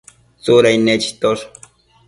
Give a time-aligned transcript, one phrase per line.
[0.43, 1.43] Tsudain nechitosh